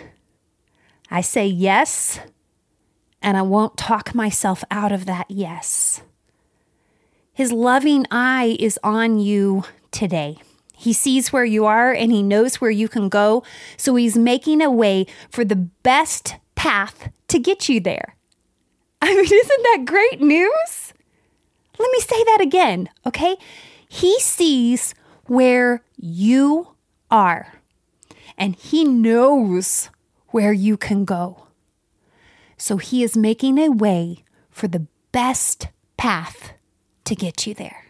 I 1.09 1.21
say 1.21 1.47
yes, 1.47 2.19
and 3.23 3.37
I 3.37 3.43
won't 3.43 3.77
talk 3.77 4.15
myself 4.15 4.65
out 4.71 4.91
of 4.91 5.07
that 5.07 5.31
yes. 5.31 6.01
His 7.33 7.53
loving 7.53 8.07
eye 8.11 8.57
is 8.59 8.79
on 8.83 9.19
you 9.19 9.65
today. 9.91 10.39
He 10.77 10.93
sees 10.93 11.33
where 11.33 11.45
you 11.45 11.65
are 11.65 11.93
and 11.93 12.13
he 12.13 12.23
knows 12.23 12.57
where 12.57 12.71
you 12.71 12.87
can 12.87 13.09
go. 13.09 13.43
So 13.79 13.97
he's 13.97 14.17
making 14.17 14.61
a 14.61 14.71
way 14.71 15.07
for 15.31 15.45
the 15.45 15.57
best 15.57 16.37
path 16.55 17.11
to 17.29 17.39
get 17.39 17.69
you 17.69 17.81
there. 17.81 18.15
I 19.01 19.09
mean, 19.09 19.25
isn't 19.25 19.33
that 19.33 19.85
great 19.87 20.21
news? 20.21 20.93
Let 21.79 21.91
me 21.91 22.01
say 22.01 22.23
that 22.25 22.39
again, 22.41 22.89
okay? 23.07 23.37
He 23.89 24.21
sees 24.21 24.95
where 25.25 25.83
you 25.97 26.75
are 27.11 27.55
and 28.37 28.55
he 28.55 28.85
knows 28.85 29.91
where 30.29 30.53
you 30.53 30.77
can 30.77 31.05
go. 31.05 31.47
So 32.59 32.77
he 32.77 33.03
is 33.03 33.17
making 33.17 33.59
a 33.59 33.71
way 33.71 34.25
for 34.51 34.69
the 34.69 34.87
best 35.13 35.69
path 35.97 36.53
to 37.05 37.15
get 37.15 37.47
you 37.47 37.55
there. 37.55 37.86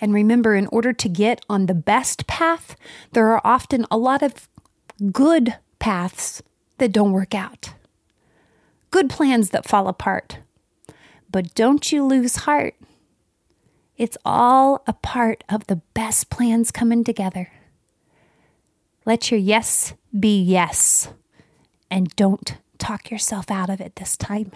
And 0.00 0.14
remember, 0.14 0.54
in 0.54 0.66
order 0.68 0.92
to 0.92 1.08
get 1.08 1.44
on 1.48 1.66
the 1.66 1.74
best 1.74 2.26
path, 2.26 2.76
there 3.12 3.28
are 3.28 3.40
often 3.44 3.84
a 3.90 3.98
lot 3.98 4.22
of 4.22 4.48
good 5.12 5.56
paths 5.78 6.42
that 6.78 6.92
don't 6.92 7.12
work 7.12 7.34
out, 7.34 7.74
good 8.90 9.10
plans 9.10 9.50
that 9.50 9.68
fall 9.68 9.88
apart. 9.88 10.38
But 11.30 11.54
don't 11.54 11.92
you 11.92 12.04
lose 12.04 12.36
heart. 12.36 12.74
It's 13.96 14.16
all 14.24 14.82
a 14.86 14.94
part 14.94 15.44
of 15.48 15.66
the 15.66 15.82
best 15.92 16.30
plans 16.30 16.70
coming 16.70 17.04
together. 17.04 17.52
Let 19.04 19.30
your 19.30 19.38
yes 19.38 19.92
be 20.18 20.40
yes, 20.40 21.08
and 21.90 22.08
don't 22.16 22.56
talk 22.78 23.10
yourself 23.10 23.50
out 23.50 23.68
of 23.68 23.80
it 23.80 23.96
this 23.96 24.16
time. 24.16 24.52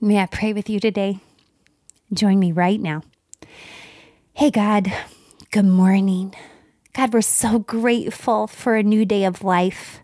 May 0.00 0.18
I 0.18 0.26
pray 0.26 0.52
with 0.52 0.70
you 0.70 0.78
today? 0.78 1.18
Join 2.12 2.38
me 2.38 2.52
right 2.52 2.80
now. 2.80 3.02
Hey, 4.38 4.52
God, 4.52 4.92
good 5.50 5.64
morning. 5.64 6.32
God, 6.92 7.12
we're 7.12 7.22
so 7.22 7.58
grateful 7.58 8.46
for 8.46 8.76
a 8.76 8.84
new 8.84 9.04
day 9.04 9.24
of 9.24 9.42
life. 9.42 10.00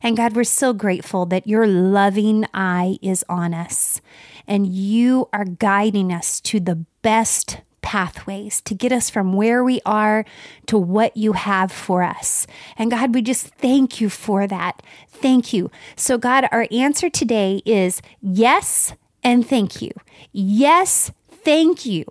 And 0.00 0.16
God, 0.16 0.34
we're 0.34 0.44
so 0.44 0.72
grateful 0.72 1.26
that 1.26 1.46
your 1.46 1.66
loving 1.66 2.46
eye 2.54 2.96
is 3.02 3.26
on 3.28 3.52
us 3.52 4.00
and 4.46 4.66
you 4.66 5.28
are 5.34 5.44
guiding 5.44 6.14
us 6.14 6.40
to 6.40 6.60
the 6.60 6.76
best 7.02 7.60
pathways 7.82 8.62
to 8.62 8.74
get 8.74 8.90
us 8.90 9.10
from 9.10 9.34
where 9.34 9.62
we 9.62 9.82
are 9.84 10.24
to 10.68 10.78
what 10.78 11.14
you 11.14 11.34
have 11.34 11.70
for 11.70 12.02
us. 12.02 12.46
And 12.78 12.90
God, 12.90 13.14
we 13.14 13.20
just 13.20 13.48
thank 13.48 14.00
you 14.00 14.08
for 14.08 14.46
that. 14.46 14.82
Thank 15.10 15.52
you. 15.52 15.70
So, 15.94 16.16
God, 16.16 16.48
our 16.50 16.66
answer 16.70 17.10
today 17.10 17.60
is 17.66 18.00
yes 18.22 18.94
and 19.22 19.46
thank 19.46 19.82
you. 19.82 19.90
Yes, 20.32 21.12
thank 21.30 21.84
you. 21.84 22.06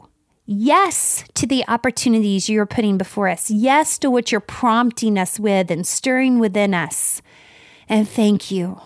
Yes 0.45 1.23
to 1.35 1.47
the 1.47 1.63
opportunities 1.69 2.49
you're 2.49 2.65
putting 2.65 2.97
before 2.97 3.29
us. 3.29 3.49
Yes 3.49 3.97
to 3.99 4.09
what 4.09 4.31
you're 4.31 4.41
prompting 4.41 5.17
us 5.17 5.39
with 5.39 5.71
and 5.71 5.87
stirring 5.87 6.37
within 6.37 6.73
us. 6.73 7.21
And 7.87 8.07
thank 8.07 8.51
you. 8.51 8.81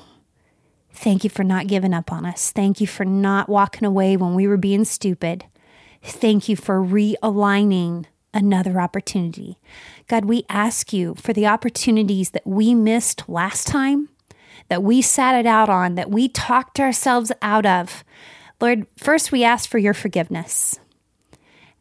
Thank 0.93 1.23
you 1.23 1.29
for 1.29 1.43
not 1.43 1.67
giving 1.67 1.93
up 1.93 2.11
on 2.11 2.25
us. 2.25 2.51
Thank 2.51 2.79
you 2.79 2.87
for 2.87 3.05
not 3.05 3.49
walking 3.49 3.85
away 3.85 4.17
when 4.17 4.35
we 4.35 4.47
were 4.47 4.57
being 4.57 4.85
stupid. 4.85 5.45
Thank 6.03 6.47
you 6.47 6.55
for 6.55 6.79
realigning 6.79 8.05
another 8.33 8.79
opportunity. 8.79 9.57
God, 10.07 10.25
we 10.25 10.43
ask 10.49 10.93
you 10.93 11.15
for 11.15 11.33
the 11.33 11.47
opportunities 11.47 12.31
that 12.31 12.45
we 12.45 12.75
missed 12.75 13.27
last 13.27 13.67
time, 13.67 14.09
that 14.69 14.83
we 14.83 15.01
sat 15.01 15.35
it 15.35 15.47
out 15.47 15.69
on, 15.69 15.95
that 15.95 16.11
we 16.11 16.29
talked 16.29 16.79
ourselves 16.79 17.31
out 17.41 17.65
of. 17.65 18.03
Lord, 18.61 18.85
first 18.95 19.31
we 19.31 19.43
ask 19.43 19.69
for 19.69 19.79
your 19.79 19.93
forgiveness. 19.93 20.79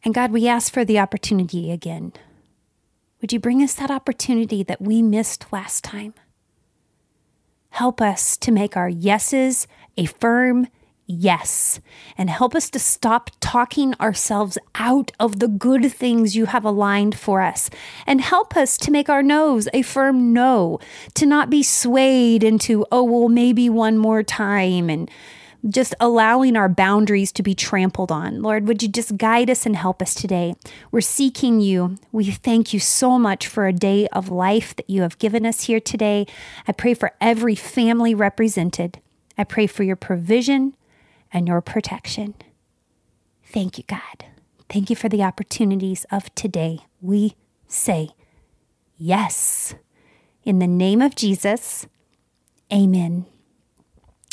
And 0.03 0.13
God, 0.13 0.31
we 0.31 0.47
ask 0.47 0.71
for 0.71 0.85
the 0.85 0.99
opportunity 0.99 1.71
again. 1.71 2.13
Would 3.21 3.33
you 3.33 3.39
bring 3.39 3.61
us 3.61 3.73
that 3.75 3.91
opportunity 3.91 4.63
that 4.63 4.81
we 4.81 5.01
missed 5.01 5.51
last 5.51 5.83
time? 5.83 6.13
Help 7.71 8.01
us 8.01 8.37
to 8.37 8.51
make 8.51 8.77
our 8.77 8.89
yeses 8.89 9.67
a 9.97 10.05
firm 10.05 10.67
yes, 11.07 11.79
and 12.17 12.29
help 12.29 12.53
us 12.53 12.69
to 12.69 12.77
stop 12.77 13.31
talking 13.39 13.93
ourselves 13.95 14.57
out 14.75 15.11
of 15.19 15.39
the 15.39 15.47
good 15.47 15.91
things 15.91 16.35
you 16.35 16.45
have 16.45 16.65
aligned 16.65 17.17
for 17.17 17.41
us, 17.41 17.69
and 18.05 18.19
help 18.19 18.57
us 18.57 18.77
to 18.77 18.91
make 18.91 19.09
our 19.09 19.23
no's 19.23 19.69
a 19.73 19.81
firm 19.81 20.33
no, 20.33 20.79
to 21.13 21.25
not 21.25 21.49
be 21.49 21.63
swayed 21.63 22.43
into, 22.43 22.85
oh, 22.91 23.03
well, 23.03 23.29
maybe 23.29 23.69
one 23.69 23.97
more 23.97 24.21
time, 24.21 24.89
and 24.89 25.09
just 25.67 25.95
allowing 25.99 26.55
our 26.55 26.69
boundaries 26.69 27.31
to 27.33 27.43
be 27.43 27.55
trampled 27.55 28.11
on. 28.11 28.41
Lord, 28.41 28.67
would 28.67 28.81
you 28.81 28.89
just 28.89 29.17
guide 29.17 29.49
us 29.49 29.65
and 29.65 29.75
help 29.75 30.01
us 30.01 30.13
today? 30.13 30.55
We're 30.91 31.01
seeking 31.01 31.59
you. 31.59 31.97
We 32.11 32.25
thank 32.25 32.73
you 32.73 32.79
so 32.79 33.17
much 33.17 33.47
for 33.47 33.67
a 33.67 33.73
day 33.73 34.07
of 34.09 34.29
life 34.29 34.75
that 34.75 34.89
you 34.89 35.01
have 35.01 35.17
given 35.19 35.45
us 35.45 35.63
here 35.63 35.79
today. 35.79 36.27
I 36.67 36.71
pray 36.71 36.93
for 36.93 37.13
every 37.19 37.55
family 37.55 38.13
represented. 38.13 38.99
I 39.37 39.43
pray 39.43 39.67
for 39.67 39.83
your 39.83 39.95
provision 39.95 40.75
and 41.33 41.47
your 41.47 41.61
protection. 41.61 42.35
Thank 43.43 43.77
you, 43.77 43.83
God. 43.87 44.25
Thank 44.69 44.89
you 44.89 44.95
for 44.95 45.09
the 45.09 45.23
opportunities 45.23 46.05
of 46.11 46.33
today. 46.35 46.79
We 47.01 47.35
say 47.67 48.09
yes. 48.97 49.75
In 50.43 50.59
the 50.59 50.67
name 50.67 51.01
of 51.01 51.15
Jesus, 51.15 51.87
amen. 52.71 53.25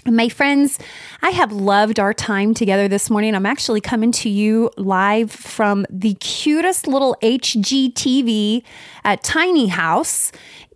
My 0.06 0.28
friends, 0.28 0.78
I 1.22 1.30
have 1.30 1.50
loved 1.50 1.98
our 1.98 2.12
time 2.12 2.52
together 2.52 2.88
this 2.88 3.08
morning. 3.08 3.34
I'm 3.34 3.46
actually 3.46 3.80
coming 3.80 4.12
to 4.12 4.28
you 4.28 4.70
live 4.76 5.32
from 5.32 5.86
the 5.88 6.12
cutest 6.14 6.86
little 6.86 7.16
HGTV 7.22 8.62
at 9.02 9.24
Tiny 9.24 9.68
House 9.68 10.30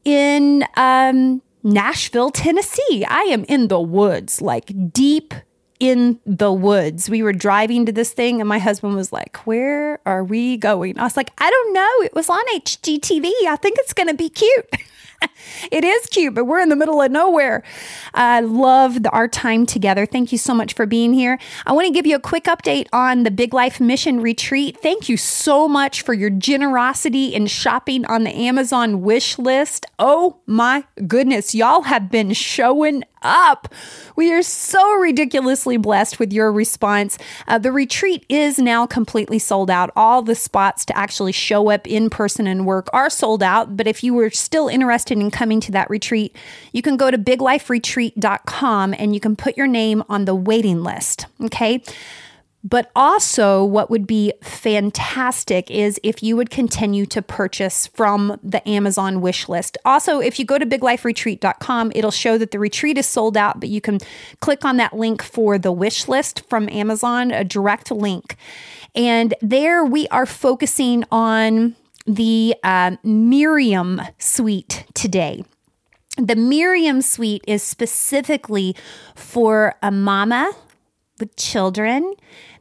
in 0.04 0.64
um, 0.78 1.42
Nashville, 1.62 2.30
Tennessee. 2.30 3.04
I 3.06 3.24
am 3.24 3.44
in 3.44 3.68
the 3.68 3.80
woods, 3.80 4.40
like 4.40 4.72
deep 4.92 5.34
in 5.78 6.18
the 6.24 6.52
woods. 6.52 7.10
We 7.10 7.22
were 7.22 7.34
driving 7.34 7.84
to 7.84 7.92
this 7.92 8.14
thing, 8.14 8.40
and 8.40 8.48
my 8.48 8.58
husband 8.58 8.96
was 8.96 9.12
like, 9.12 9.36
Where 9.46 10.00
are 10.06 10.24
we 10.24 10.56
going? 10.56 10.98
I 10.98 11.04
was 11.04 11.18
like, 11.18 11.30
I 11.36 11.50
don't 11.50 11.72
know. 11.74 11.90
It 12.02 12.14
was 12.14 12.30
on 12.30 12.42
HGTV. 12.54 13.30
I 13.46 13.56
think 13.60 13.76
it's 13.80 13.92
going 13.92 14.08
to 14.08 14.14
be 14.14 14.30
cute. 14.30 14.66
it 15.72 15.84
is 15.84 16.06
cute, 16.06 16.34
but 16.34 16.44
we're 16.44 16.60
in 16.60 16.68
the 16.68 16.76
middle 16.76 17.00
of 17.00 17.10
nowhere. 17.10 17.62
I 18.14 18.40
love 18.40 19.02
the, 19.02 19.10
our 19.10 19.28
time 19.28 19.66
together. 19.66 20.06
Thank 20.06 20.32
you 20.32 20.38
so 20.38 20.54
much 20.54 20.74
for 20.74 20.86
being 20.86 21.12
here. 21.12 21.38
I 21.66 21.72
want 21.72 21.86
to 21.86 21.92
give 21.92 22.06
you 22.06 22.16
a 22.16 22.20
quick 22.20 22.44
update 22.44 22.86
on 22.92 23.24
the 23.24 23.30
Big 23.30 23.52
Life 23.52 23.80
Mission 23.80 24.20
Retreat. 24.20 24.78
Thank 24.80 25.08
you 25.08 25.16
so 25.16 25.68
much 25.68 26.02
for 26.02 26.14
your 26.14 26.30
generosity 26.30 27.34
in 27.34 27.46
shopping 27.46 28.04
on 28.06 28.24
the 28.24 28.30
Amazon 28.30 29.02
wish 29.02 29.38
list. 29.38 29.86
Oh 29.98 30.40
my 30.46 30.84
goodness, 31.06 31.54
y'all 31.54 31.82
have 31.82 32.10
been 32.10 32.32
showing 32.32 33.04
up. 33.22 33.68
We 34.16 34.32
are 34.32 34.42
so 34.42 34.94
ridiculously 34.94 35.76
blessed 35.76 36.18
with 36.18 36.32
your 36.32 36.52
response. 36.52 37.18
Uh, 37.46 37.58
the 37.58 37.72
retreat 37.72 38.24
is 38.28 38.58
now 38.58 38.86
completely 38.86 39.38
sold 39.38 39.70
out. 39.70 39.90
All 39.96 40.22
the 40.22 40.34
spots 40.34 40.84
to 40.86 40.96
actually 40.96 41.32
show 41.32 41.70
up 41.70 41.86
in 41.86 42.10
person 42.10 42.46
and 42.46 42.66
work 42.66 42.88
are 42.92 43.10
sold 43.10 43.42
out. 43.42 43.76
But 43.76 43.86
if 43.86 44.02
you 44.02 44.14
were 44.14 44.30
still 44.30 44.68
interested 44.68 45.18
in 45.18 45.30
coming 45.30 45.60
to 45.60 45.72
that 45.72 45.90
retreat, 45.90 46.36
you 46.72 46.82
can 46.82 46.96
go 46.96 47.10
to 47.10 47.18
bigliferetreat.com 47.18 48.94
and 48.98 49.14
you 49.14 49.20
can 49.20 49.36
put 49.36 49.56
your 49.56 49.66
name 49.66 50.02
on 50.08 50.24
the 50.24 50.34
waiting 50.34 50.82
list. 50.82 51.26
Okay. 51.42 51.82
But 52.64 52.90
also, 52.96 53.64
what 53.64 53.88
would 53.88 54.06
be 54.06 54.32
fantastic 54.42 55.70
is 55.70 56.00
if 56.02 56.24
you 56.24 56.36
would 56.36 56.50
continue 56.50 57.06
to 57.06 57.22
purchase 57.22 57.86
from 57.86 58.38
the 58.42 58.66
Amazon 58.68 59.20
wish 59.20 59.48
list. 59.48 59.78
Also, 59.84 60.18
if 60.18 60.40
you 60.40 60.44
go 60.44 60.58
to 60.58 60.66
bigliferetreat.com, 60.66 61.92
it'll 61.94 62.10
show 62.10 62.36
that 62.36 62.50
the 62.50 62.58
retreat 62.58 62.98
is 62.98 63.06
sold 63.06 63.36
out, 63.36 63.60
but 63.60 63.68
you 63.68 63.80
can 63.80 63.98
click 64.40 64.64
on 64.64 64.76
that 64.78 64.92
link 64.92 65.22
for 65.22 65.56
the 65.56 65.70
wish 65.70 66.08
list 66.08 66.48
from 66.48 66.68
Amazon, 66.68 67.30
a 67.30 67.44
direct 67.44 67.92
link. 67.92 68.36
And 68.94 69.34
there 69.40 69.84
we 69.84 70.08
are 70.08 70.26
focusing 70.26 71.04
on 71.12 71.76
the 72.06 72.56
uh, 72.64 72.96
Miriam 73.04 74.02
suite 74.18 74.84
today. 74.94 75.44
The 76.16 76.34
Miriam 76.34 77.02
suite 77.02 77.44
is 77.46 77.62
specifically 77.62 78.74
for 79.14 79.76
a 79.80 79.92
mama 79.92 80.50
with 81.20 81.36
children 81.36 82.14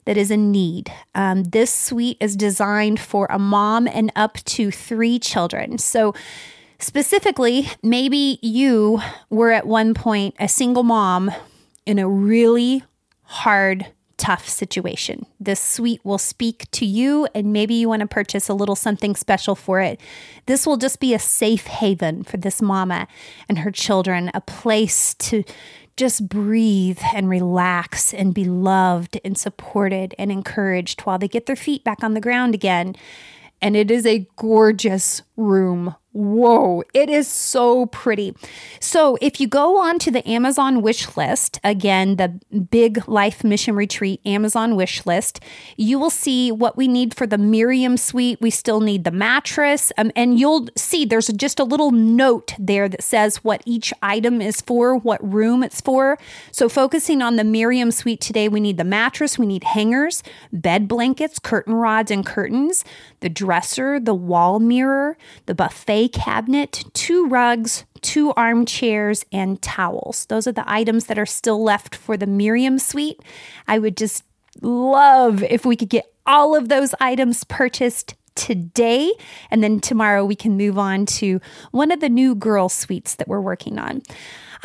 that 0.08 0.16
is 0.16 0.32
in 0.32 0.52
need. 0.54 0.90
Um, 1.16 1.44
this 1.44 1.72
suite 1.72 2.16
is 2.22 2.38
designed 2.38 2.98
for 2.98 3.28
a 3.30 3.38
mom 3.38 3.88
and 3.88 4.10
up 4.16 4.36
to 4.46 4.72
three 4.72 5.20
children. 5.20 5.78
So, 5.78 6.16
specifically, 6.80 7.70
maybe 7.84 8.40
you 8.42 9.02
were 9.30 9.52
at 9.52 9.68
one 9.68 9.94
point 9.94 10.36
a 10.40 10.48
single 10.48 10.84
mom 10.84 11.30
in 11.86 12.00
a 12.00 12.08
really 12.08 12.84
hard, 13.24 13.88
tough 14.16 14.48
situation. 14.48 15.26
This 15.42 15.60
suite 15.60 16.00
will 16.06 16.18
speak 16.18 16.72
to 16.72 16.86
you, 16.86 17.28
and 17.36 17.52
maybe 17.52 17.74
you 17.74 17.90
want 17.90 18.00
to 18.00 18.08
purchase 18.08 18.48
a 18.48 18.54
little 18.54 18.78
something 18.78 19.14
special 19.14 19.56
for 19.56 19.82
it. 19.82 20.00
This 20.46 20.66
will 20.66 20.78
just 20.78 21.02
be 21.02 21.14
a 21.14 21.20
safe 21.20 21.68
haven 21.68 22.24
for 22.24 22.38
this 22.38 22.62
mama 22.62 23.10
and 23.50 23.60
her 23.60 23.72
children, 23.72 24.32
a 24.34 24.40
place 24.40 25.16
to 25.16 25.44
just 25.98 26.30
breathe 26.30 27.00
and 27.14 27.28
relax 27.28 28.14
and 28.14 28.34
be 28.34 28.46
loved 28.46 29.20
and 29.26 29.38
supported 29.38 30.16
and 30.18 30.32
encouraged 30.32 31.02
while 31.02 31.18
they 31.18 31.28
get 31.28 31.48
their 31.48 31.56
feet 31.56 31.84
back 31.84 32.04
on 32.04 32.14
the 32.14 32.22
ground 32.22 32.54
again. 32.54 32.96
And 33.62 33.76
it 33.76 33.90
is 33.90 34.06
a 34.06 34.28
gorgeous 34.36 35.24
room 35.36 35.96
Whoa, 36.14 36.84
it 36.94 37.10
is 37.10 37.28
so 37.28 37.86
pretty. 37.88 38.34
So, 38.80 39.18
if 39.22 39.42
you 39.42 39.48
go 39.48 39.78
on 39.78 40.00
to 40.00 40.10
the 40.10 40.28
Amazon 40.28 40.82
wish 40.82 41.18
list, 41.18 41.60
again, 41.66 42.16
the 42.16 42.40
Big 42.72 43.08
Life 43.10 43.44
Mission 43.44 43.76
Retreat 43.76 44.22
Amazon 44.26 44.78
wish 44.78 45.06
list, 45.06 45.42
you 45.76 46.00
will 46.00 46.10
see 46.10 46.50
what 46.52 46.78
we 46.78 46.88
need 46.88 47.14
for 47.14 47.28
the 47.28 47.38
Miriam 47.38 47.98
suite. 47.98 48.40
We 48.42 48.50
still 48.50 48.80
need 48.80 49.04
the 49.04 49.12
mattress. 49.12 49.92
Um, 49.98 50.12
and 50.16 50.40
you'll 50.40 50.70
see 50.78 51.04
there's 51.04 51.28
just 51.28 51.60
a 51.60 51.66
little 51.66 51.92
note 51.92 52.54
there 52.58 52.88
that 52.88 53.04
says 53.04 53.44
what 53.44 53.62
each 53.66 53.94
item 54.02 54.42
is 54.42 54.62
for, 54.62 54.96
what 54.96 55.22
room 55.22 55.62
it's 55.62 55.82
for. 55.82 56.18
So, 56.52 56.70
focusing 56.70 57.22
on 57.22 57.36
the 57.36 57.44
Miriam 57.44 57.92
suite 57.92 58.22
today, 58.22 58.48
we 58.48 58.62
need 58.62 58.78
the 58.78 58.86
mattress, 58.86 59.38
we 59.38 59.46
need 59.46 59.66
hangers, 59.66 60.24
bed 60.54 60.88
blankets, 60.88 61.38
curtain 61.38 61.74
rods, 61.74 62.12
and 62.12 62.26
curtains, 62.26 62.86
the 63.20 63.30
dresser, 63.30 64.00
the 64.00 64.16
wall 64.16 64.60
mirror, 64.60 65.18
the 65.48 65.54
buffet 65.54 65.97
cabinet, 66.06 66.84
two 66.94 67.28
rugs, 67.28 67.86
two 68.02 68.32
armchairs, 68.34 69.26
and 69.32 69.62
towels. 69.62 70.26
Those 70.28 70.48
are 70.48 70.52
the 70.52 70.70
items 70.70 71.06
that 71.06 71.18
are 71.18 71.26
still 71.26 71.64
left 71.64 71.96
for 71.96 72.18
the 72.18 72.28
Miriam 72.28 72.78
suite. 72.78 73.20
I 73.68 73.80
would 73.80 73.98
just 73.98 74.24
love 74.62 75.44
if 75.44 75.66
we 75.66 75.76
could 75.76 75.90
get 75.90 76.06
all 76.26 76.56
of 76.56 76.70
those 76.70 76.94
items 77.00 77.44
purchased 77.46 78.16
today. 78.36 79.12
And 79.50 79.64
then 79.64 79.80
tomorrow 79.80 80.24
we 80.24 80.36
can 80.36 80.58
move 80.58 80.78
on 80.78 81.06
to 81.18 81.42
one 81.72 81.92
of 81.92 82.00
the 82.00 82.10
new 82.10 82.36
girl 82.36 82.70
suites 82.70 83.16
that 83.16 83.28
we're 83.28 83.42
working 83.42 83.80
on. 83.80 84.02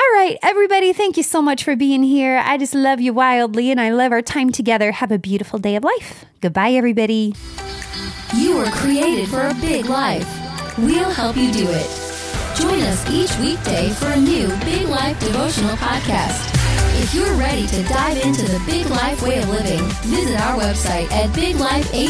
All 0.01 0.19
right, 0.19 0.37
everybody, 0.43 0.93
thank 0.93 1.17
you 1.17 1.23
so 1.23 1.43
much 1.43 1.65
for 1.65 1.77
being 1.77 2.03
here. 2.03 2.43
I 2.45 2.59
just 2.59 2.75
love 2.75 3.01
you 3.01 3.13
wildly 3.13 3.71
and 3.71 3.81
I 3.81 3.91
love 3.91 4.13
our 4.13 4.23
time 4.23 4.51
together. 4.51 4.93
Have 4.93 5.13
a 5.13 5.19
beautiful 5.19 5.59
day 5.59 5.77
of 5.77 5.85
life. 5.85 6.25
Goodbye, 6.41 6.73
everybody. 6.73 7.35
You 8.35 8.57
were 8.57 8.71
created 8.71 9.29
for 9.29 9.47
a 9.47 9.55
big 9.55 9.87
life. 9.87 10.42
We'll 10.79 11.11
help 11.11 11.37
you 11.37 11.53
do 11.53 11.69
it. 11.69 11.87
Join 12.57 12.81
us 12.81 13.09
each 13.11 13.37
weekday 13.39 13.91
for 13.91 14.07
a 14.07 14.17
new 14.17 14.49
Big 14.65 14.89
Life 14.89 15.21
devotional 15.21 15.77
podcast. 15.77 16.49
If 17.03 17.15
you're 17.15 17.35
ready 17.35 17.67
to 17.67 17.83
dive 17.85 18.17
into 18.19 18.43
the 18.43 18.61
big 18.67 18.87
life 18.87 19.21
way 19.23 19.39
of 19.43 19.49
living, 19.49 19.83
visit 20.05 20.41
our 20.41 20.59
website 20.59 21.11
at 21.11 21.31
biglifehq.com. 21.31 22.03